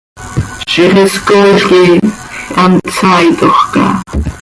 Ziix 0.71 0.93
is 1.03 1.15
cooil 1.27 1.59
quij 1.67 1.99
hant 2.55 2.89
saitoj 2.97 3.57
caha. 3.71 3.91